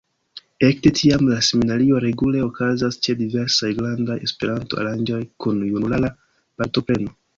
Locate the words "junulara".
5.75-6.11